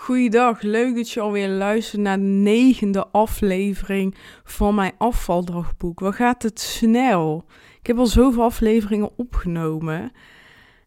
[0.00, 6.00] Goeiedag, leuk dat je alweer luistert naar de negende aflevering van mijn afvaldagboek.
[6.00, 7.44] Wat gaat het snel?
[7.80, 10.12] Ik heb al zoveel afleveringen opgenomen.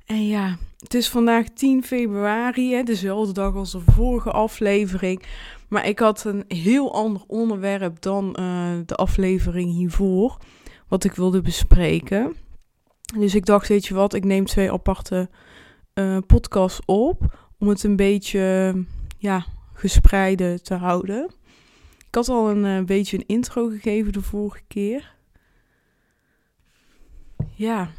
[0.06, 5.24] En ja, het is vandaag 10 februari, hè, dezelfde dag als de vorige aflevering.
[5.68, 10.38] Maar ik had een heel ander onderwerp dan uh, de aflevering hiervoor,
[10.88, 12.36] wat ik wilde bespreken.
[13.18, 15.30] Dus ik dacht, weet je wat, ik neem twee aparte
[15.94, 18.74] uh, podcasts op om het een beetje
[19.22, 21.32] ja, gespreide te houden.
[22.08, 25.16] Ik had al een uh, beetje een intro gegeven de vorige keer.
[27.56, 27.92] Ja,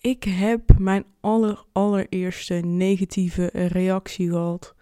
[0.00, 4.74] ik heb mijn aller, allereerste negatieve reactie gehad.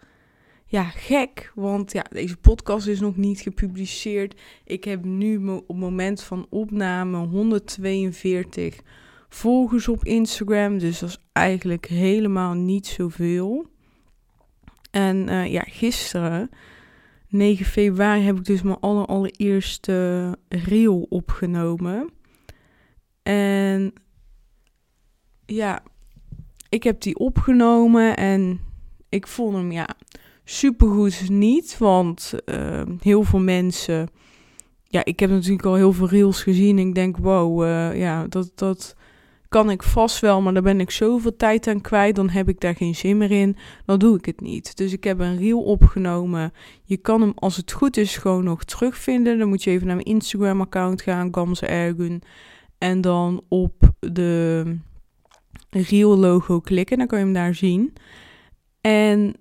[0.65, 4.41] Ja, gek, want ja, deze podcast is nog niet gepubliceerd.
[4.65, 8.79] Ik heb nu op het moment van opname 142
[9.29, 13.75] volgers op Instagram, dus dat is eigenlijk helemaal niet zoveel.
[14.97, 16.49] En uh, ja, gisteren,
[17.29, 22.09] 9 februari, heb ik dus mijn aller, allereerste reel opgenomen.
[23.23, 23.93] En
[25.45, 25.83] ja,
[26.69, 28.59] ik heb die opgenomen en
[29.09, 29.87] ik vond hem ja
[30.43, 31.77] supergoed niet.
[31.77, 34.09] Want uh, heel veel mensen.
[34.83, 36.79] Ja, ik heb natuurlijk al heel veel reels gezien.
[36.79, 38.95] Ik denk, wow, uh, ja, dat, dat
[39.49, 42.59] kan ik vast wel, maar dan ben ik zoveel tijd aan kwijt, dan heb ik
[42.59, 44.77] daar geen zin meer in, dan doe ik het niet.
[44.77, 46.53] Dus ik heb een reel opgenomen.
[46.83, 49.37] Je kan hem, als het goed is, gewoon nog terugvinden.
[49.37, 52.21] Dan moet je even naar mijn Instagram-account gaan, Gamze Ergun.
[52.77, 54.63] En dan op de
[55.69, 57.93] reel-logo klikken, dan kan je hem daar zien.
[58.81, 59.35] En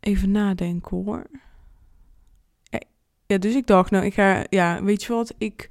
[0.00, 1.26] even nadenken hoor.
[3.26, 5.68] Ja, dus ik dacht, nou, ik ga, ja, weet je wat, ik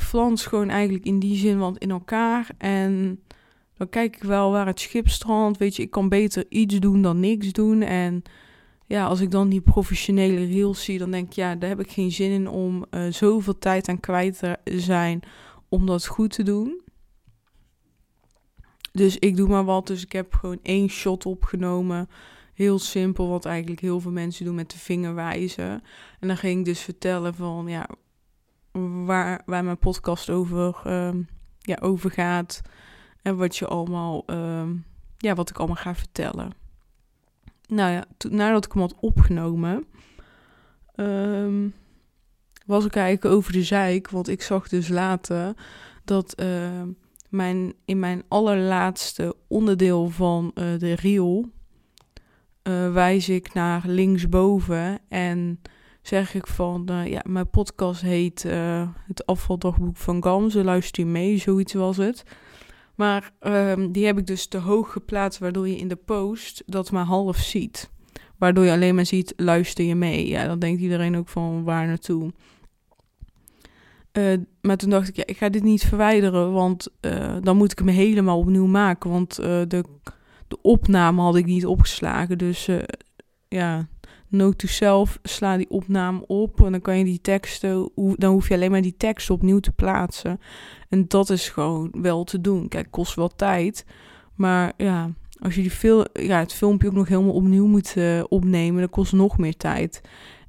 [0.00, 2.50] flans gewoon eigenlijk in die zin wat in elkaar.
[2.58, 3.20] En
[3.76, 5.58] dan kijk ik wel waar het schip strandt.
[5.58, 7.82] Weet je, ik kan beter iets doen dan niks doen.
[7.82, 8.22] En
[8.86, 11.90] ja, als ik dan die professionele reels zie, dan denk ik, ja, daar heb ik
[11.90, 15.20] geen zin in om uh, zoveel tijd aan kwijt te zijn
[15.68, 16.80] om dat goed te doen.
[18.92, 19.86] Dus ik doe maar wat.
[19.86, 22.08] Dus ik heb gewoon één shot opgenomen.
[22.54, 25.82] Heel simpel, wat eigenlijk heel veel mensen doen met de vinger wijzen.
[26.20, 27.88] En dan ging ik dus vertellen van, ja,
[29.06, 31.28] waar, waar mijn podcast over, um,
[31.58, 32.60] ja, over gaat.
[33.22, 34.84] En wat je allemaal, um,
[35.18, 36.52] ja, wat ik allemaal ga vertellen.
[37.66, 39.84] Nou ja, nadat ik hem had opgenomen,
[40.96, 41.74] um,
[42.66, 44.10] was ik eigenlijk over de zeik.
[44.10, 45.54] Want ik zag dus later
[46.04, 46.34] dat
[47.30, 51.50] mijn, in mijn allerlaatste onderdeel van uh, de reel
[52.62, 55.60] uh, wijs ik naar linksboven en
[56.10, 61.10] zeg ik van, uh, ja, mijn podcast heet uh, Het afvaldagboek van Gamze, luister je
[61.10, 62.22] mee, zoiets was het.
[62.94, 66.90] Maar um, die heb ik dus te hoog geplaatst, waardoor je in de post dat
[66.90, 67.90] maar half ziet.
[68.38, 70.28] Waardoor je alleen maar ziet, luister je mee.
[70.28, 72.32] Ja, dan denkt iedereen ook van, waar naartoe?
[74.12, 76.88] Uh, maar toen dacht ik, ja, ik ga dit niet verwijderen, want
[77.40, 79.10] dan moet ik hem helemaal opnieuw maken.
[79.10, 79.84] Want de,
[80.48, 82.68] de opname had ik niet opgeslagen, dus
[83.48, 83.88] ja
[84.30, 88.48] note to self, sla die opname op en dan kan je die teksten, dan hoef
[88.48, 90.40] je alleen maar die tekst opnieuw te plaatsen.
[90.88, 92.68] En dat is gewoon wel te doen.
[92.68, 93.84] Kijk, kost wel tijd,
[94.34, 95.10] maar ja,
[95.40, 98.90] als je die veel, ja, het filmpje ook nog helemaal opnieuw moet uh, opnemen, dan
[98.90, 100.00] kost nog meer tijd.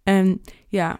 [0.03, 0.99] En ja,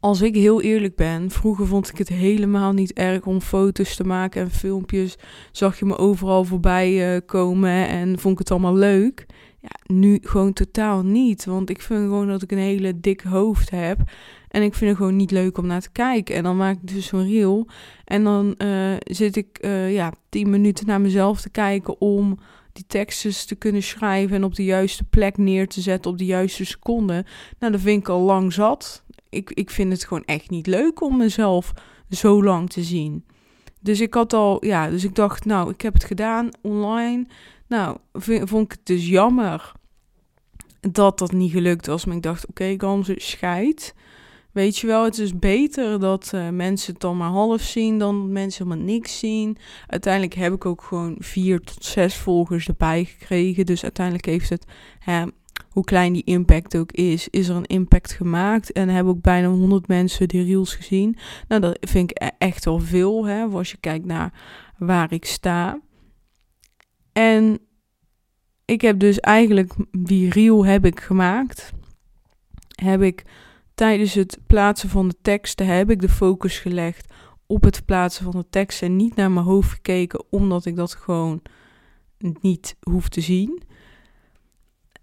[0.00, 4.04] als ik heel eerlijk ben, vroeger vond ik het helemaal niet erg om foto's te
[4.04, 5.18] maken en filmpjes.
[5.52, 9.26] Zag je me overal voorbij uh, komen en vond ik het allemaal leuk.
[9.62, 11.44] Ja, nu gewoon totaal niet.
[11.44, 13.98] Want ik vind gewoon dat ik een hele dik hoofd heb.
[14.48, 16.34] En ik vind het gewoon niet leuk om naar te kijken.
[16.34, 17.66] En dan maak ik dus zo'n reel.
[18.04, 22.38] En dan uh, zit ik uh, ja, tien minuten naar mezelf te kijken om
[22.72, 26.24] die teksten te kunnen schrijven en op de juiste plek neer te zetten op de
[26.24, 27.24] juiste seconde.
[27.58, 29.04] Nou, dat vind ik al lang zat.
[29.28, 31.72] Ik, ik vind het gewoon echt niet leuk om mezelf
[32.10, 33.24] zo lang te zien.
[33.80, 37.26] Dus ik had al, ja, dus ik dacht, nou, ik heb het gedaan online.
[37.72, 37.96] Nou,
[38.44, 39.72] vond ik het dus jammer
[40.80, 42.04] dat dat niet gelukt was.
[42.04, 43.94] Maar ik dacht, oké, okay, Gamze, scheid.
[44.50, 48.20] Weet je wel, het is beter dat uh, mensen het dan maar half zien dan
[48.20, 49.56] dat mensen helemaal niks zien.
[49.86, 53.66] Uiteindelijk heb ik ook gewoon vier tot zes volgers erbij gekregen.
[53.66, 54.66] Dus uiteindelijk heeft het,
[54.98, 55.24] hè,
[55.70, 58.72] hoe klein die impact ook is, is er een impact gemaakt.
[58.72, 61.16] En hebben ook bijna 100 mensen die reels gezien.
[61.48, 64.32] Nou, dat vind ik e-, echt wel veel, hè, als je kijkt naar
[64.78, 65.80] waar ik sta.
[67.12, 67.58] En
[68.64, 71.72] ik heb dus eigenlijk die reel heb ik gemaakt.
[72.74, 73.24] Heb ik
[73.74, 77.12] tijdens het plaatsen van de teksten heb ik de focus gelegd
[77.46, 80.94] op het plaatsen van de teksten en niet naar mijn hoofd gekeken omdat ik dat
[80.94, 81.42] gewoon
[82.40, 83.62] niet hoef te zien.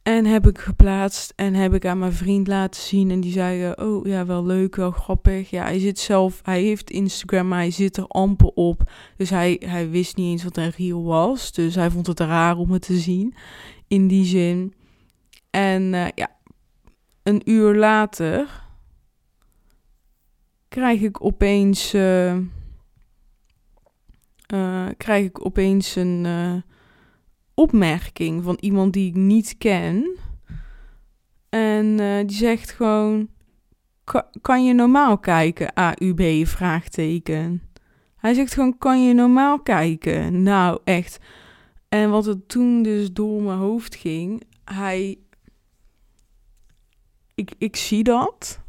[0.10, 3.12] En heb ik geplaatst en heb ik aan mijn vriend laten zien.
[3.12, 5.50] En die zei, oh ja, wel leuk, wel grappig.
[5.50, 8.92] Ja, hij zit zelf, hij heeft Instagram, maar hij zit er amper op.
[9.18, 11.52] Dus hij, hij wist niet eens wat een reel was.
[11.52, 13.36] Dus hij vond het raar om het te zien,
[13.88, 14.74] in die zin.
[15.50, 16.30] En uh, ja,
[17.24, 18.64] een uur later
[20.68, 22.38] krijg ik opeens, uh,
[24.98, 26.26] krijg ik opeens een
[27.60, 30.18] opmerking van iemand die ik niet ken.
[31.50, 33.30] En uh, die zegt gewoon:
[34.42, 35.74] Kan je normaal kijken?
[35.74, 36.48] AUB?
[36.48, 37.62] Vraagteken.
[38.16, 40.44] Hij zegt gewoon: Kan je normaal kijken?
[40.44, 41.20] Nou, echt.
[41.90, 45.18] En wat er toen dus door mijn hoofd ging, hij.
[47.36, 48.62] Ik, ik zie dat.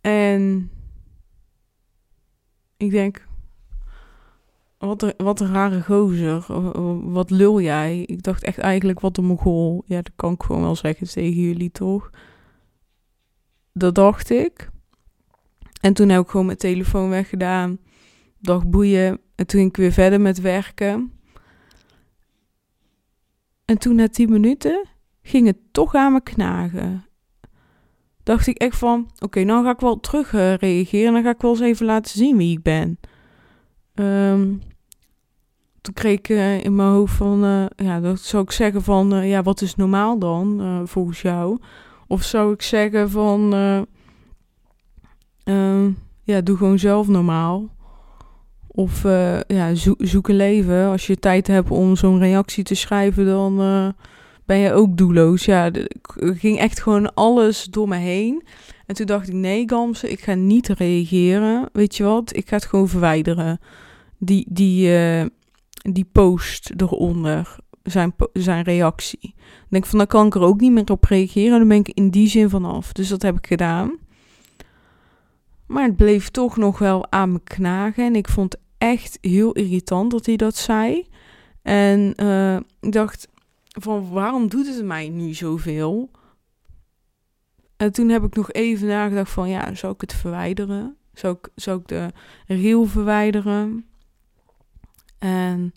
[0.00, 0.70] En
[2.76, 3.23] ik denk,
[4.86, 6.44] wat een, wat rare gozer.
[7.10, 8.00] Wat lul jij?
[8.00, 9.82] Ik dacht echt eigenlijk, wat een mogol.
[9.86, 12.10] Ja, dat kan ik gewoon wel zeggen tegen jullie, toch?
[13.72, 14.70] Dat dacht ik.
[15.80, 17.78] En toen heb ik gewoon mijn telefoon weggedaan.
[18.38, 19.20] Dacht boeien.
[19.34, 21.12] En toen ging ik weer verder met werken.
[23.64, 24.86] En toen na tien minuten
[25.22, 27.06] ging het toch aan me knagen.
[28.22, 31.12] Dacht ik echt van, oké, nou ga ik wel terug uh, reageren.
[31.12, 32.98] Dan ga ik wel eens even laten zien wie ik ben.
[33.94, 34.60] Um,
[35.84, 36.28] toen kreeg ik
[36.64, 39.74] in mijn hoofd van, uh, ja, dat zou ik zeggen van, uh, ja, wat is
[39.74, 41.58] normaal dan, volgens jou?
[42.06, 43.50] Of zou ik zeggen van,
[46.22, 47.68] ja, doe gewoon zelf normaal.
[48.66, 49.02] Of
[49.46, 50.86] ja, zo zoek een leven.
[50.86, 53.56] Als je tijd hebt om zo'n reactie te schrijven, dan
[54.44, 55.44] ben je ook doelloos.
[55.44, 55.70] Ja,
[56.18, 58.42] ging echt gewoon alles door me heen.
[58.86, 61.68] En toen dacht ik, nee, Gamse, ik ga niet reageren.
[61.72, 62.36] Weet je wat?
[62.36, 63.60] Ik ga het gewoon verwijderen.
[64.18, 64.90] Die, die,
[65.92, 69.34] die post eronder, zijn, zijn reactie.
[69.68, 71.58] Denk van, dan kan ik er ook niet meer op reageren.
[71.58, 72.92] Dan ben ik in die zin vanaf.
[72.92, 73.98] Dus dat heb ik gedaan.
[75.66, 78.04] Maar het bleef toch nog wel aan me knagen.
[78.04, 81.06] En ik vond het echt heel irritant dat hij dat zei.
[81.62, 83.28] En uh, ik dacht
[83.66, 86.10] van, waarom doet het mij nu zoveel?
[87.76, 90.96] En toen heb ik nog even nagedacht van, ja, zou ik het verwijderen?
[91.12, 92.10] Zou ik, zou ik de
[92.46, 93.86] reel verwijderen?
[95.24, 95.74] En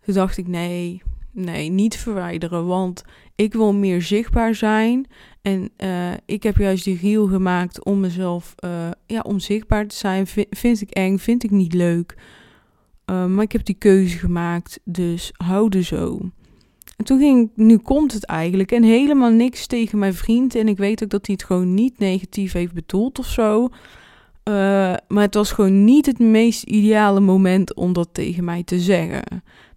[0.00, 1.02] toen dacht ik, nee,
[1.32, 3.04] nee, niet verwijderen, want
[3.34, 5.06] ik wil meer zichtbaar zijn.
[5.42, 9.96] En uh, ik heb juist die reel gemaakt om mezelf, uh, ja, om zichtbaar te
[9.96, 10.26] zijn.
[10.50, 12.14] Vind ik eng, vind ik niet leuk.
[13.10, 16.20] Uh, maar ik heb die keuze gemaakt, dus houden zo.
[16.96, 18.72] En toen ging nu komt het eigenlijk.
[18.72, 20.54] En helemaal niks tegen mijn vriend.
[20.54, 23.68] En ik weet ook dat hij het gewoon niet negatief heeft bedoeld of zo.
[24.48, 24.54] Uh,
[25.08, 29.22] maar het was gewoon niet het meest ideale moment om dat tegen mij te zeggen.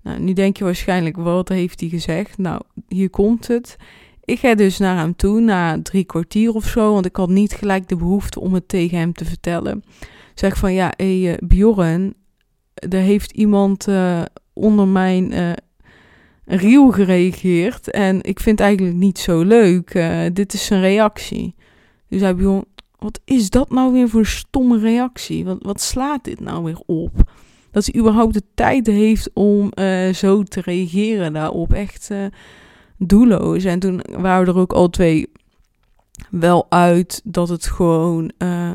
[0.02, 2.38] Nou, nu denk je waarschijnlijk, wat heeft hij gezegd?
[2.38, 3.78] Nou, hier komt het.
[4.24, 7.54] Ik ga dus naar hem toe na drie kwartier of zo, want ik had niet
[7.54, 9.84] gelijk de behoefte om het tegen hem te vertellen.
[10.34, 12.14] Zeg van, ja, hey, uh, Bjorn,
[12.74, 14.22] er heeft iemand uh,
[14.54, 15.34] onder mijn
[16.46, 20.02] uh, gereageerd en ik vind het eigenlijk niet zo leuk.
[20.34, 21.56] dit is zijn reactie.
[22.08, 22.66] Dus hij Bjorn,
[23.00, 25.46] wat is dat nou weer voor stomme reactie?
[25.46, 27.32] Wat, wat slaat dit nou weer op?
[27.72, 31.74] Dat hij überhaupt de tijd heeft om uh, zo te reageren daarop.
[31.74, 32.26] Echt uh,
[32.98, 33.64] doelloos.
[33.64, 35.32] En toen waren er ook al twee
[36.30, 38.72] wel uit dat het gewoon uh,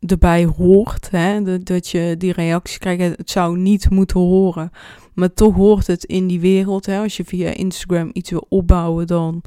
[0.00, 1.10] erbij hoort.
[1.10, 1.42] Hè?
[1.42, 3.16] Dat, dat je die reacties krijgt.
[3.16, 4.70] Het zou niet moeten horen.
[5.14, 6.86] Maar toch hoort het in die wereld.
[6.86, 7.00] Hè?
[7.00, 9.42] Als je via Instagram iets wil opbouwen, dan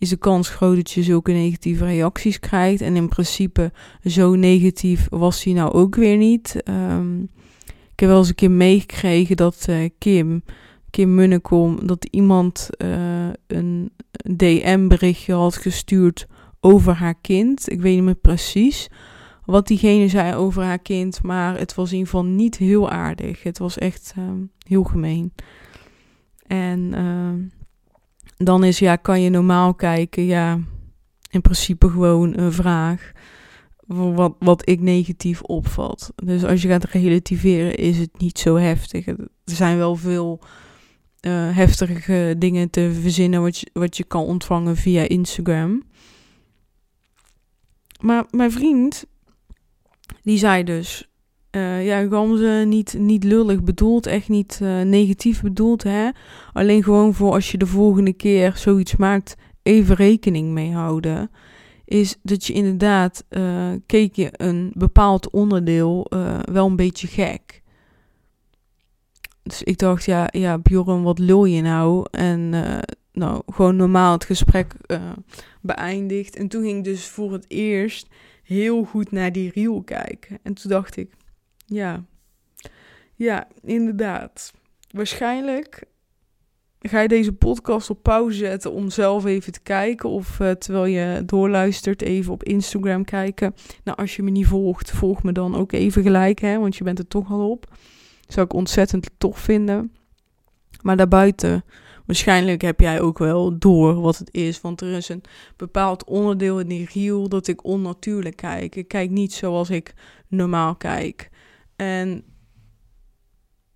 [0.00, 2.80] is de kans groot dat je zulke negatieve reacties krijgt.
[2.80, 3.72] En in principe,
[4.04, 6.62] zo negatief was hij nou ook weer niet.
[6.64, 7.28] Um,
[7.92, 10.42] ik heb wel eens een keer meegekregen dat uh, Kim,
[10.90, 13.90] Kim Munnekom, dat iemand uh, een
[14.36, 16.26] DM-berichtje had gestuurd
[16.60, 17.70] over haar kind.
[17.70, 18.88] Ik weet niet meer precies
[19.44, 23.42] wat diegene zei over haar kind, maar het was in ieder geval niet heel aardig.
[23.42, 25.32] Het was echt um, heel gemeen.
[26.46, 26.92] En...
[26.94, 27.58] Uh,
[28.44, 30.24] dan is ja, kan je normaal kijken?
[30.24, 30.58] Ja,
[31.30, 33.12] in principe gewoon een vraag
[33.86, 36.12] wat, wat ik negatief opvat.
[36.16, 39.06] Dus als je gaat relativeren, is het niet zo heftig.
[39.06, 40.40] Er zijn wel veel
[41.20, 45.82] uh, heftige dingen te verzinnen wat je, wat je kan ontvangen via Instagram.
[48.00, 49.04] Maar mijn vriend,
[50.22, 51.09] die zei dus
[51.56, 56.08] uh, ja, Gamze niet, niet lullig bedoeld, echt niet uh, negatief bedoeld, hè.
[56.52, 61.30] Alleen gewoon voor als je de volgende keer zoiets maakt, even rekening mee houden.
[61.84, 66.06] Is dat je inderdaad, uh, keek je een bepaald onderdeel
[66.52, 67.62] wel een beetje gek.
[69.42, 72.06] Dus ik dacht, ja, ja Bjorn, wat lul je nou?
[72.10, 72.48] En
[73.12, 74.74] nou, gewoon normaal het gesprek
[75.60, 76.36] beëindigd.
[76.36, 78.06] En toen ging ik dus voor het eerst
[78.42, 80.38] heel goed naar die reel kijken.
[80.42, 81.12] En toen dacht ik,
[81.70, 82.04] ja,
[83.14, 84.52] ja, inderdaad.
[84.90, 85.84] Waarschijnlijk
[86.78, 90.08] ga je deze podcast op pauze zetten om zelf even te kijken.
[90.08, 93.54] Of uh, terwijl je doorluistert, even op Instagram kijken.
[93.84, 96.84] Nou, als je me niet volgt, volg me dan ook even gelijk, hè, want je
[96.84, 97.66] bent er toch al op.
[98.28, 99.92] Zou ik ontzettend tof vinden.
[100.82, 101.64] Maar daarbuiten,
[102.06, 104.60] waarschijnlijk heb jij ook wel door wat het is.
[104.60, 105.22] Want er is een
[105.56, 108.76] bepaald onderdeel in die reel dat ik onnatuurlijk kijk.
[108.76, 109.94] Ik kijk niet zoals ik
[110.28, 111.29] normaal kijk.
[111.80, 112.22] En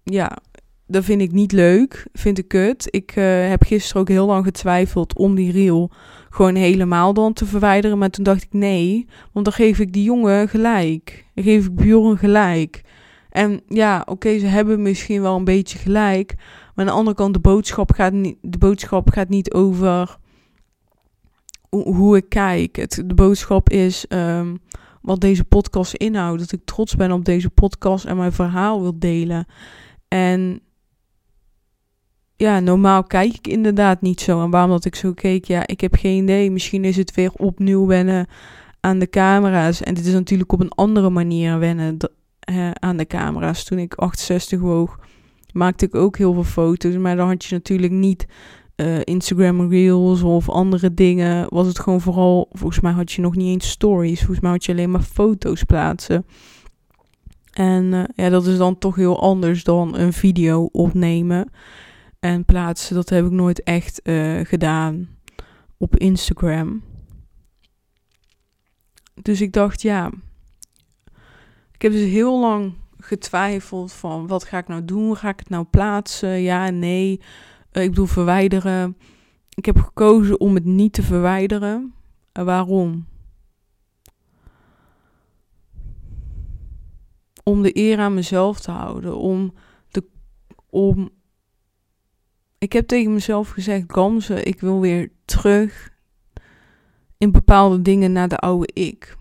[0.02, 0.38] ja,
[0.87, 2.06] dat vind ik niet leuk.
[2.12, 2.87] Vind ik kut.
[2.90, 5.90] Ik uh, heb gisteren ook heel lang getwijfeld om die reel
[6.30, 7.99] gewoon helemaal dan te verwijderen.
[7.99, 11.25] Maar toen dacht ik nee, want dan geef ik die jongen gelijk.
[11.34, 12.82] Dan geef ik Bjorn gelijk.
[13.30, 16.34] En ja, oké, ze hebben misschien wel een beetje gelijk.
[16.37, 20.16] Maar aan de andere kant, de boodschap gaat niet, de boodschap gaat niet over
[21.70, 22.76] hoe ik kijk.
[22.76, 24.61] Het, de boodschap is um,
[25.04, 26.40] wat deze podcast inhoudt.
[26.40, 29.46] Dat ik trots ben op deze podcast en mijn verhaal wil delen.
[30.08, 30.61] En
[32.37, 34.42] ja, normaal kijk ik inderdaad niet zo.
[34.42, 36.50] En waarom dat ik zo keek, ja, ik heb geen idee.
[36.50, 38.26] Misschien is het weer opnieuw wennen
[38.80, 39.82] aan de camera's.
[39.82, 41.96] En dit is natuurlijk op een andere manier wennen
[42.73, 43.64] aan de camera's.
[43.64, 44.99] Toen ik 68 woog,
[45.52, 46.96] maakte ik ook heel veel foto's.
[46.96, 48.26] Maar dan had je natuurlijk niet
[48.76, 51.46] uh, Instagram Reels of andere dingen.
[51.48, 54.18] Was het gewoon vooral, volgens mij had je nog niet eens stories.
[54.18, 56.26] Volgens mij had je alleen maar foto's plaatsen.
[57.52, 61.50] En uh, ja, dat is dan toch heel anders dan een video opnemen
[62.20, 62.94] en plaatsen.
[62.94, 65.08] Dat heb ik nooit echt uh, gedaan
[65.78, 66.82] op Instagram.
[69.22, 70.10] Dus ik dacht, ja.
[71.72, 75.16] Ik heb dus heel lang getwijfeld van wat ga ik nou doen?
[75.16, 76.42] Ga ik het nou plaatsen?
[76.42, 77.20] Ja, nee.
[77.82, 78.96] Ik bedoel verwijderen.
[79.54, 81.94] Ik heb gekozen om het niet te verwijderen.
[82.38, 83.06] Uh, waarom?
[87.42, 89.16] Om de eer aan mezelf te houden.
[89.16, 89.54] Om,
[89.88, 90.04] de,
[90.70, 91.10] om
[92.58, 95.92] ik heb tegen mezelf gezegd, Gamze, ik wil weer terug
[97.18, 99.16] in bepaalde dingen naar de oude ik.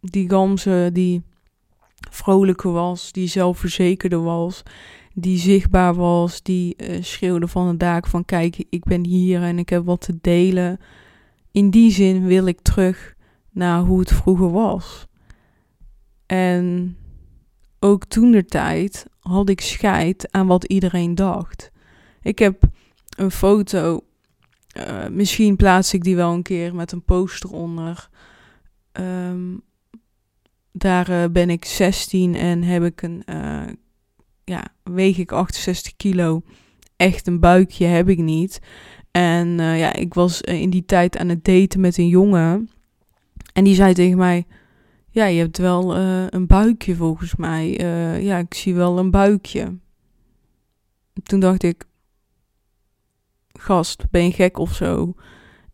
[0.00, 1.22] Die Gamze die
[2.10, 4.62] vrolijker was, die zelfverzekerder was,
[5.14, 9.58] die zichtbaar was, die uh, schreeuwde van de daak van kijk, ik ben hier en
[9.58, 10.80] ik heb wat te delen.
[11.50, 13.14] In die zin wil ik terug
[13.50, 15.06] naar hoe het vroeger was.
[16.26, 16.96] En
[17.80, 21.70] ook toen de tijd had ik scheid aan wat iedereen dacht.
[22.22, 22.62] Ik heb
[23.16, 24.00] een foto.
[24.76, 28.08] Uh, misschien plaats ik die wel een keer met een poster onder.
[28.92, 29.62] Um,
[30.72, 33.24] daar uh, ben ik 16 en heb ik een.
[34.44, 36.42] Ja, weeg ik 68 kilo.
[36.96, 38.60] Echt een buikje heb ik niet.
[39.10, 42.70] En ja, ik was in die tijd aan het daten met een jongen.
[43.52, 44.46] En die zei tegen mij:
[45.10, 47.70] Ja, je hebt wel een buikje volgens mij.
[48.22, 49.78] ja, ik zie wel een buikje.
[51.22, 51.84] Toen dacht ik:
[53.52, 55.14] gast, ben je gek of zo?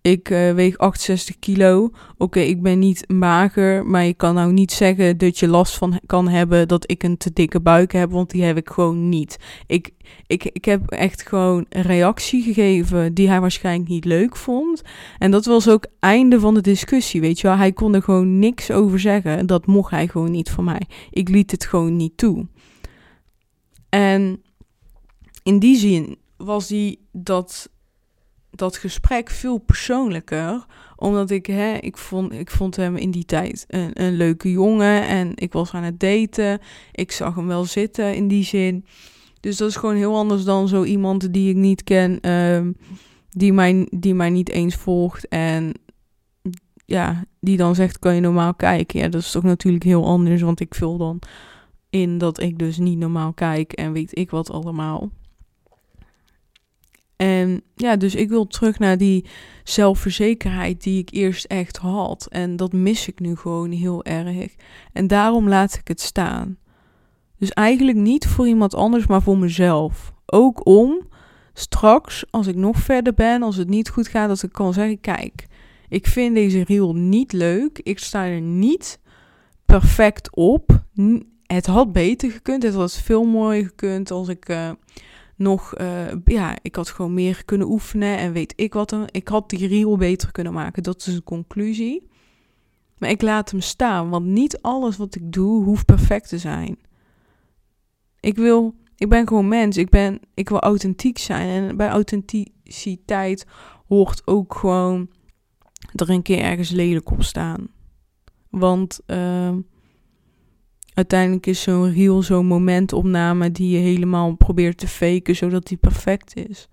[0.08, 1.90] Ik uh, weeg 68 kilo.
[2.18, 6.00] Oké, ik ben niet mager, maar je kan nou niet zeggen dat je last van
[6.06, 9.38] kan hebben dat ik een te dikke buik heb, want die heb ik gewoon niet.
[9.66, 9.90] Ik,
[10.26, 14.82] ik, ik heb echt gewoon een reactie gegeven die hij waarschijnlijk niet leuk vond.
[15.18, 17.56] En dat was ook einde van de discussie, weet je wel.
[17.56, 19.46] Hij kon er gewoon niks over zeggen.
[19.46, 20.82] Dat mocht hij gewoon niet van mij.
[21.10, 22.46] Ik liet het gewoon niet toe.
[23.88, 24.42] En
[25.42, 27.70] in die zin was die dat
[28.50, 30.66] dat gesprek veel persoonlijker.
[30.96, 35.06] Omdat ik, hè, ik vond, ik vond hem in die tijd een, een leuke jongen.
[35.06, 36.60] En ik was aan het daten.
[36.92, 38.84] Ik zag hem wel zitten in die zin.
[39.40, 42.20] Dus dat is gewoon heel anders dan zo iemand die ik niet ken.
[42.20, 42.72] Ehm,
[43.30, 45.28] die, mij, die mij niet eens volgt.
[45.28, 45.72] En
[46.84, 49.00] ja, die dan zegt, kan je normaal kijken?
[49.00, 50.42] Ja, dat is toch natuurlijk heel anders.
[50.42, 51.18] Want ik vul dan
[51.90, 53.72] in dat ik dus niet normaal kijk.
[53.72, 55.10] En weet ik wat allemaal.
[57.18, 59.24] En ja, dus ik wil terug naar die
[59.64, 62.26] zelfverzekerheid die ik eerst echt had.
[62.30, 64.54] En dat mis ik nu gewoon heel erg.
[64.92, 66.58] En daarom laat ik het staan.
[67.38, 70.12] Dus eigenlijk niet voor iemand anders, maar voor mezelf.
[70.26, 71.08] Ook om
[71.52, 75.00] straks, als ik nog verder ben, als het niet goed gaat, dat ik kan zeggen:
[75.00, 75.46] kijk,
[75.88, 77.78] ik vind deze reel niet leuk.
[77.82, 79.00] Ik sta er niet
[79.64, 80.82] perfect op.
[81.42, 82.62] Het had beter gekund.
[82.62, 84.48] Het had veel mooier gekund als ik.
[84.48, 84.70] Uh,
[85.38, 88.90] nog, uh, ja, ik had gewoon meer kunnen oefenen en weet ik wat.
[88.90, 89.08] Dan.
[89.10, 90.82] Ik had die reel beter kunnen maken.
[90.82, 92.08] Dat is een conclusie.
[92.98, 96.78] Maar ik laat hem staan, want niet alles wat ik doe hoeft perfect te zijn.
[98.20, 99.76] Ik wil Ik ben gewoon mens.
[99.76, 101.48] Ik, ben, ik wil authentiek zijn.
[101.48, 103.46] En bij authenticiteit
[103.88, 105.10] hoort ook gewoon
[105.94, 107.68] er een keer ergens lelijk op staan.
[108.50, 109.54] Want uh,
[110.98, 116.36] uiteindelijk is zo'n reel zo'n momentopname die je helemaal probeert te faken zodat die perfect
[116.48, 116.68] is.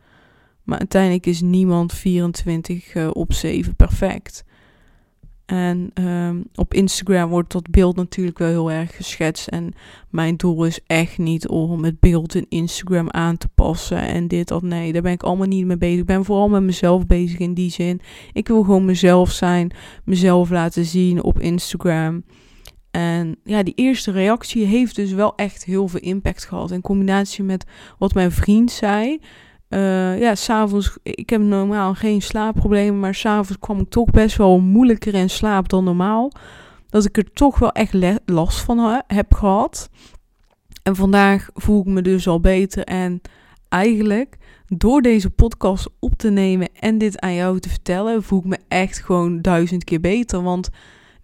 [0.64, 4.44] Maar uiteindelijk is niemand 24 uh, op 7 perfect.
[5.46, 9.48] En um, op Instagram wordt dat beeld natuurlijk wel heel erg geschetst.
[9.48, 9.74] En
[10.10, 14.52] mijn doel is echt niet om het beeld in Instagram aan te passen en dit
[14.52, 14.94] of nee.
[14.94, 16.00] Daar ben ik allemaal niet mee bezig.
[16.00, 18.02] Ik ben vooral met mezelf bezig in die zin.
[18.34, 19.72] Ik wil gewoon mezelf zijn,
[20.04, 22.24] mezelf laten zien op Instagram.
[22.96, 26.72] En ja, die eerste reactie heeft dus wel echt heel veel impact gehad.
[26.72, 27.66] In combinatie met
[27.98, 29.20] wat mijn vriend zei.
[29.70, 34.60] Uh, ja, s'avonds, ik heb normaal geen slaapproblemen, maar s'avonds kwam ik toch best wel
[34.60, 36.32] moeilijker in slaap dan normaal.
[36.90, 37.94] Dat ik er toch wel echt
[38.26, 39.90] last van heb gehad.
[40.84, 42.84] En vandaag voel ik me dus al beter.
[42.84, 43.22] En
[43.70, 44.38] eigenlijk,
[44.68, 48.60] door deze podcast op te nemen en dit aan jou te vertellen, voel ik me
[48.68, 50.42] echt gewoon duizend keer beter.
[50.44, 50.70] Want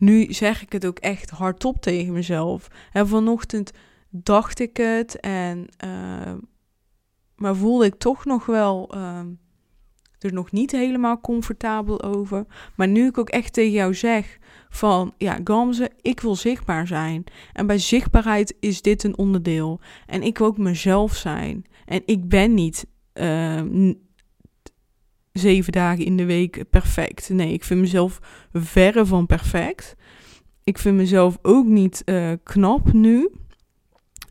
[0.01, 2.67] nu zeg ik het ook echt hardop tegen mezelf.
[2.91, 3.72] En vanochtend
[4.10, 6.34] dacht ik het en uh,
[7.36, 9.20] maar voelde ik toch nog wel uh,
[10.20, 12.46] er nog niet helemaal comfortabel over.
[12.75, 14.38] Maar nu ik ook echt tegen jou zeg
[14.70, 17.24] van ja, Gamze, ik wil zichtbaar zijn.
[17.53, 19.79] En bij zichtbaarheid is dit een onderdeel.
[20.05, 21.65] En ik wil ook mezelf zijn.
[21.86, 23.93] En ik ben niet uh,
[25.32, 27.30] zeven dagen in de week perfect.
[27.30, 28.20] Nee, ik vind mezelf
[28.54, 29.96] verre van perfect.
[30.64, 33.30] Ik vind mezelf ook niet uh, knap nu.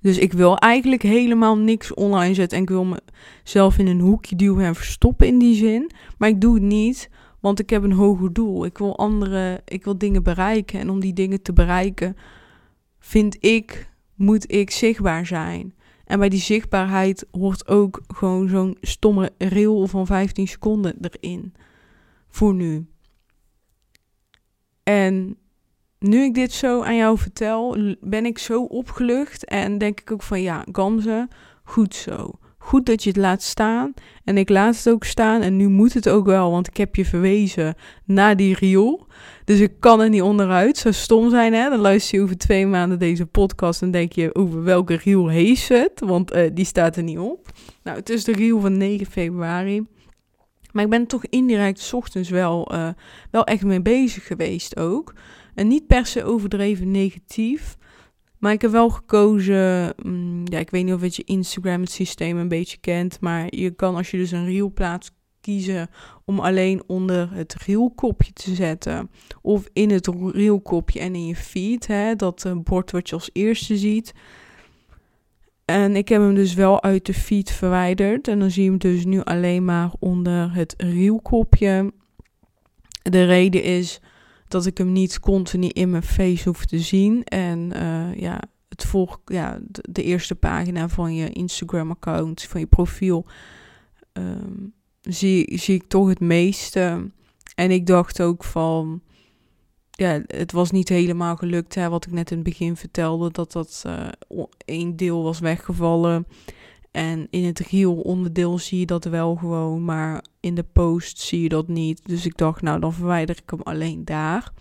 [0.00, 2.56] Dus ik wil eigenlijk helemaal niks online zetten.
[2.56, 2.96] En ik wil
[3.44, 5.90] mezelf in een hoekje duwen en verstoppen in die zin.
[6.18, 8.64] Maar ik doe het niet, want ik heb een hoger doel.
[8.64, 10.80] Ik wil andere, ik wil dingen bereiken.
[10.80, 12.16] En om die dingen te bereiken,
[12.98, 15.74] vind ik, moet ik zichtbaar zijn.
[16.10, 21.54] En bij die zichtbaarheid hoort ook gewoon zo'n stomme reel van 15 seconden erin.
[22.28, 22.86] Voor nu.
[24.82, 25.36] En
[25.98, 30.22] nu ik dit zo aan jou vertel, ben ik zo opgelucht en denk ik ook
[30.22, 31.28] van ja, Gamze,
[31.64, 32.38] goed zo.
[32.62, 33.94] Goed dat je het laat staan.
[34.24, 35.42] En ik laat het ook staan.
[35.42, 39.06] En nu moet het ook wel, want ik heb je verwezen naar die riool.
[39.44, 40.76] Dus ik kan er niet onderuit.
[40.76, 41.70] Zou stom zijn, hè?
[41.70, 45.68] Dan luister je over twee maanden deze podcast en denk je over welke riool heeft
[45.68, 46.00] het?
[46.04, 47.48] Want uh, die staat er niet op.
[47.82, 49.86] Nou, het is de riool van 9 februari.
[50.72, 52.88] Maar ik ben toch indirect ochtends wel, uh,
[53.30, 55.14] wel echt mee bezig geweest ook.
[55.54, 57.76] En niet per se overdreven negatief.
[58.40, 61.90] Maar ik heb wel gekozen, mm, ja, ik weet niet of het je Instagram het
[61.90, 65.88] systeem een beetje kent, maar je kan als je dus een reel plaats kiezen
[66.24, 69.10] om alleen onder het reelkopje te zetten
[69.42, 73.30] of in het reelkopje en in je feed, hè, dat uh, bord wat je als
[73.32, 74.12] eerste ziet.
[75.64, 78.78] En ik heb hem dus wel uit de feed verwijderd en dan zie je hem
[78.78, 81.92] dus nu alleen maar onder het reelkopje.
[83.02, 84.00] De reden is
[84.50, 87.24] dat ik hem niet continu in mijn face hoef te zien.
[87.24, 93.26] En uh, ja, het volg, ja, de, eerste pagina van je Instagram-account, van je profiel,
[94.12, 97.10] um, zie, zie ik toch het meeste.
[97.54, 99.02] En ik dacht ook van,
[99.90, 103.52] ja, het was niet helemaal gelukt, hè, wat ik net in het begin vertelde, dat
[103.52, 104.08] dat uh,
[104.64, 106.26] één deel was weggevallen.
[106.90, 111.42] En in het reel onderdeel zie je dat wel gewoon, maar in de post zie
[111.42, 112.06] je dat niet.
[112.06, 114.52] Dus ik dacht, nou dan verwijder ik hem alleen daar.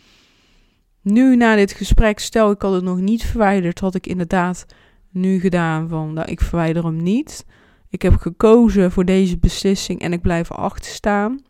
[1.01, 4.65] Nu na dit gesprek, stel ik had het nog niet verwijderd, had ik inderdaad
[5.11, 7.45] nu gedaan van, nou ik verwijder hem niet.
[7.89, 11.41] Ik heb gekozen voor deze beslissing en ik blijf erachter staan.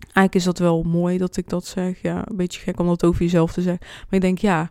[0.00, 2.02] Eigenlijk is dat wel mooi dat ik dat zeg.
[2.02, 3.86] Ja, een beetje gek om dat over jezelf te zeggen.
[3.86, 4.68] Maar ik denk, ja,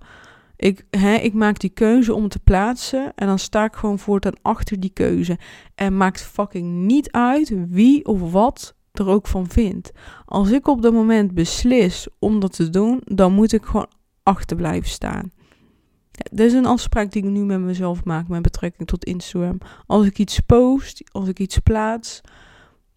[0.57, 4.41] ik, hè, ik maak die keuze om te plaatsen en dan sta ik gewoon voortaan
[4.41, 5.37] achter die keuze.
[5.75, 9.91] En maakt fucking niet uit wie of wat er ook van vindt.
[10.25, 13.89] Als ik op dat moment beslis om dat te doen, dan moet ik gewoon
[14.23, 15.31] achter blijven staan.
[16.31, 19.57] Dit is een afspraak die ik nu met mezelf maak met betrekking tot Instagram.
[19.85, 22.21] Als ik iets post, als ik iets plaats,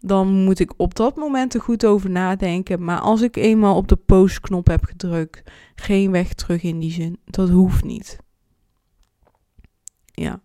[0.01, 2.83] dan moet ik op dat moment er goed over nadenken.
[2.83, 7.19] Maar als ik eenmaal op de postknop heb gedrukt, geen weg terug in die zin.
[7.25, 8.17] Dat hoeft niet.
[10.05, 10.41] Ja,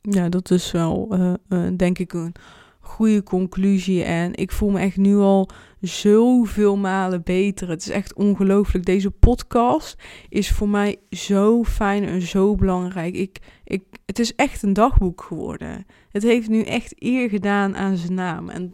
[0.00, 2.34] ja dat is wel, uh, uh, denk ik, een
[2.80, 4.02] goede conclusie.
[4.02, 5.48] En ik voel me echt nu al
[5.82, 7.68] zoveel malen beter.
[7.68, 8.84] Het is echt ongelooflijk.
[8.84, 13.14] Deze podcast is voor mij zo fijn en zo belangrijk.
[13.14, 15.86] Ik, ik, het is echt een dagboek geworden.
[16.10, 18.48] Het heeft nu echt eer gedaan aan zijn naam.
[18.48, 18.72] En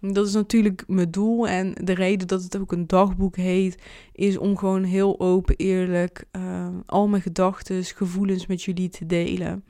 [0.00, 1.48] dat is natuurlijk mijn doel.
[1.48, 6.24] En de reden dat het ook een dagboek heet, is om gewoon heel open, eerlijk
[6.36, 9.64] uh, al mijn gedachten, gevoelens met jullie te delen.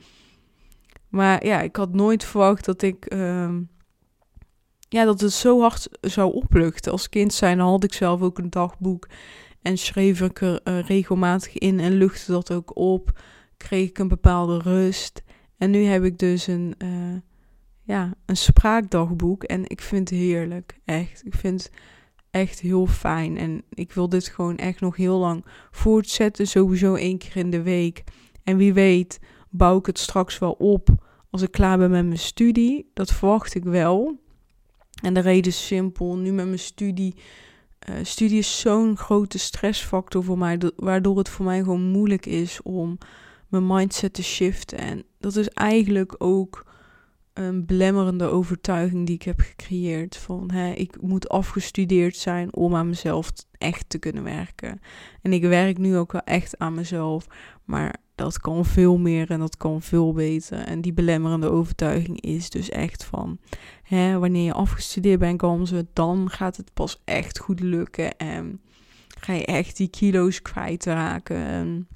[1.08, 3.04] Maar ja, ik had nooit verwacht dat ik.
[3.04, 3.60] ehm,
[4.96, 6.92] ja, dat het zo hard zou opluchten.
[6.92, 9.08] Als kind zijn had ik zelf ook een dagboek.
[9.62, 13.18] En schreef ik er eh, regelmatig in en luchtte dat ook op.
[13.56, 15.22] Kreeg ik een bepaalde rust.
[15.58, 17.16] En nu heb ik dus een, eh,
[17.82, 19.44] ja, een spraakdagboek.
[19.44, 20.78] En ik vind het heerlijk.
[20.84, 21.22] Echt.
[21.24, 21.72] Ik vind het
[22.30, 23.36] echt heel fijn.
[23.36, 26.46] En ik wil dit gewoon echt nog heel lang voortzetten.
[26.46, 28.04] Sowieso één keer in de week.
[28.44, 30.88] En wie weet bouw ik het straks wel op
[31.30, 32.90] als ik klaar ben met mijn studie.
[32.94, 34.24] Dat verwacht ik wel.
[35.02, 36.16] En de reden is simpel.
[36.16, 37.14] Nu met mijn studie.
[37.78, 40.58] eh, studie is zo'n grote stressfactor voor mij.
[40.76, 42.98] Waardoor het voor mij gewoon moeilijk is om
[43.48, 44.78] mijn mindset te shiften.
[44.78, 46.64] En dat is eigenlijk ook
[47.32, 50.16] een belemmerende overtuiging die ik heb gecreëerd.
[50.16, 54.80] Van hè, ik moet afgestudeerd zijn om aan mezelf echt te kunnen werken.
[55.22, 57.26] En ik werk nu ook wel echt aan mezelf.
[57.64, 60.58] Maar dat kan veel meer en dat kan veel beter.
[60.58, 63.38] En die belemmerende overtuiging is dus echt van...
[63.82, 68.16] Hè, wanneer je afgestudeerd bent, Gamze, dan gaat het pas echt goed lukken.
[68.16, 68.60] En
[69.20, 71.36] ga je echt die kilo's kwijtraken.
[71.36, 71.88] En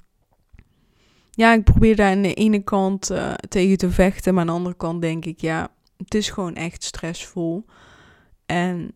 [1.31, 4.33] ja, ik probeer daar aan de ene kant eh, tegen te vechten.
[4.33, 7.65] Maar aan de andere kant denk ik, ja, het is gewoon echt stressvol.
[8.45, 8.91] En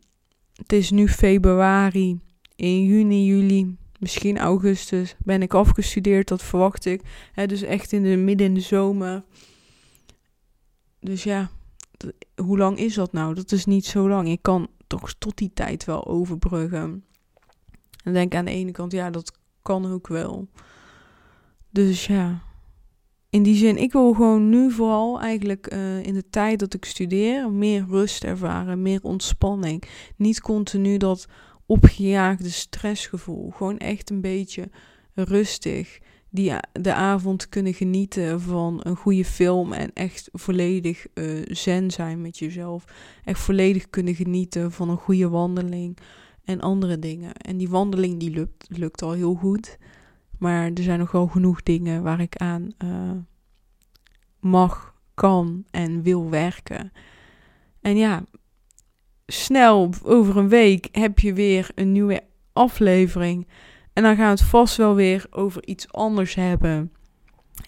[0.55, 2.19] het is nu februari.
[2.55, 6.27] In juni, juli, misschien augustus ben ik afgestudeerd.
[6.27, 7.01] Dat verwacht ik.
[7.31, 9.23] Hè, dus echt in de midden in de zomer.
[10.99, 11.49] Dus ja,
[12.35, 13.33] hoe lang is dat nou?
[13.33, 14.29] Dat is niet zo lang.
[14.29, 17.03] Ik kan toch tot die tijd wel overbruggen.
[18.03, 20.47] En denk aan de ene kant, ja, dat kan ook wel.
[21.69, 22.41] Dus ja,
[23.29, 26.85] in die zin, ik wil gewoon nu vooral eigenlijk eh, in de tijd dat ik
[26.85, 29.83] studeer meer rust ervaren, meer ontspanning.
[30.15, 31.27] Niet continu dat
[31.65, 33.49] opgejaagde stressgevoel.
[33.49, 34.69] Gewoon echt een beetje
[35.13, 35.99] rustig
[36.29, 42.21] die de avond kunnen genieten van een goede film en echt volledig eh, zen zijn
[42.21, 42.85] met jezelf.
[43.23, 45.97] Echt volledig kunnen genieten van een goede wandeling
[46.43, 47.33] en andere dingen.
[47.33, 49.77] En die wandeling die lukt, lukt al heel goed.
[50.39, 53.11] Maar er zijn nog genoeg dingen waar ik aan eh,
[54.39, 56.91] mag, kan en wil werken.
[57.81, 58.23] En ja,
[59.27, 62.21] snel over een week heb je weer een nieuwe
[62.53, 63.47] aflevering.
[63.93, 66.91] En dan gaan we het vast wel weer over iets anders hebben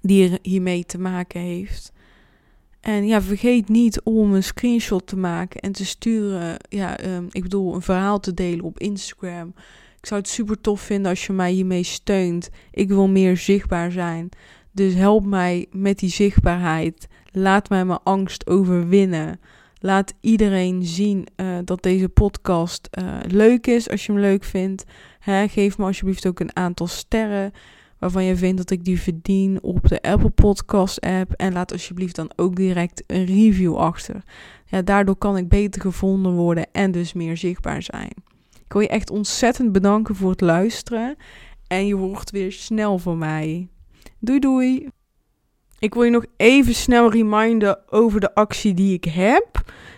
[0.01, 1.91] die er hiermee te maken heeft.
[2.79, 6.57] En ja, vergeet niet om een screenshot te maken en te sturen.
[6.69, 9.53] Ja, ehm, ik bedoel, een verhaal te delen op Instagram.
[9.99, 12.49] Ik zou het super tof vinden als je mij hiermee steunt.
[12.71, 14.29] Ik wil meer zichtbaar zijn.
[14.71, 17.07] Dus help mij met die zichtbaarheid.
[17.31, 19.39] Laat mij mijn angst overwinnen.
[19.79, 24.83] Laat iedereen zien eh, dat deze podcast eh, leuk is als je hem leuk vindt.
[25.19, 27.51] Hè, geef me alsjeblieft ook een aantal sterren
[27.99, 31.31] waarvan je vindt dat ik die verdien op de Apple Podcast app.
[31.31, 34.23] En laat alsjeblieft dan ook direct een review achter.
[34.65, 38.11] Ja, daardoor kan ik beter gevonden worden en dus meer zichtbaar zijn.
[38.65, 41.15] Ik wil je echt ontzettend bedanken voor het luisteren.
[41.67, 43.67] En je wordt weer snel van mij.
[44.19, 44.89] Doei doei.
[45.79, 49.47] Ik wil je nog even snel reminden over de actie die ik heb.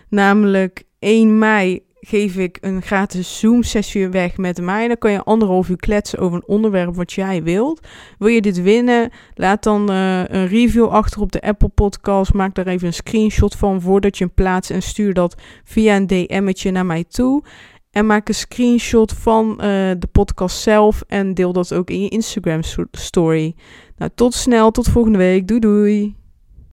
[0.08, 4.88] Namelijk 1 mei geef ik een gratis Zoom-sessie weg met mij.
[4.88, 7.86] Dan kan je anderhalf uur kletsen over een onderwerp wat jij wilt.
[8.18, 9.10] Wil je dit winnen?
[9.34, 12.32] Laat dan eh, een review achter op de Apple Podcast.
[12.32, 16.06] Maak daar even een screenshot van voordat je hem plaatst en stuur dat via een
[16.06, 17.44] DM'tje naar mij toe.
[17.90, 22.08] En maak een screenshot van eh, de podcast zelf en deel dat ook in je
[22.08, 23.54] Instagram story.
[24.00, 25.48] Nou, tot snel, tot volgende week.
[25.48, 26.19] Doei doei.